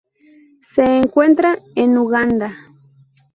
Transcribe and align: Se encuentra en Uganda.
Se 0.73 0.81
encuentra 0.83 1.59
en 1.75 1.95
Uganda. 1.95 2.55